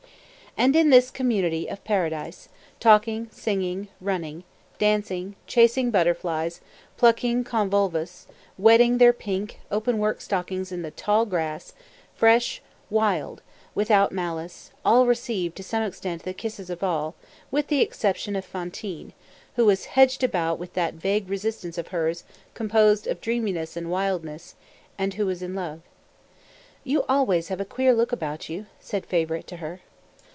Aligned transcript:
And 0.57 0.75
in 0.75 0.89
this 0.89 1.11
community 1.11 1.69
of 1.69 1.81
Paradise, 1.85 2.49
talking, 2.81 3.29
singing, 3.31 3.87
running, 4.01 4.43
dancing, 4.79 5.37
chasing 5.47 5.91
butterflies, 5.91 6.59
plucking 6.97 7.45
convolvulus, 7.45 8.27
wetting 8.57 8.97
their 8.97 9.13
pink, 9.13 9.61
open 9.71 9.97
work 9.97 10.19
stockings 10.19 10.69
in 10.73 10.81
the 10.81 10.91
tall 10.91 11.25
grass, 11.25 11.71
fresh, 12.17 12.61
wild, 12.89 13.41
without 13.73 14.11
malice, 14.11 14.71
all 14.83 15.05
received, 15.05 15.55
to 15.55 15.63
some 15.63 15.83
extent, 15.83 16.23
the 16.23 16.33
kisses 16.33 16.69
of 16.69 16.83
all, 16.83 17.15
with 17.49 17.67
the 17.67 17.79
exception 17.79 18.35
of 18.35 18.43
Fantine, 18.43 19.13
who 19.55 19.63
was 19.65 19.85
hedged 19.85 20.21
about 20.21 20.59
with 20.59 20.73
that 20.73 20.95
vague 20.95 21.29
resistance 21.29 21.77
of 21.77 21.87
hers 21.87 22.25
composed 22.55 23.07
of 23.07 23.21
dreaminess 23.21 23.77
and 23.77 23.89
wildness, 23.89 24.55
and 24.97 25.13
who 25.13 25.25
was 25.27 25.41
in 25.41 25.55
love. 25.55 25.79
"You 26.83 27.05
always 27.07 27.47
have 27.47 27.61
a 27.61 27.65
queer 27.65 27.93
look 27.93 28.11
about 28.11 28.49
you," 28.49 28.65
said 28.81 29.05
Favourite 29.05 29.47
to 29.47 29.57
her. 29.57 29.79